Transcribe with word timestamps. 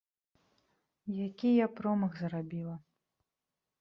Які 1.27 1.51
я 1.57 1.67
промах 1.81 2.13
зрабіла! 2.23 2.75